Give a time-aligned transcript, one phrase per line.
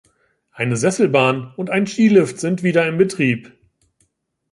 [0.51, 3.55] Eine Sesselbahn und ein Skilift sind wieder in Betrieb.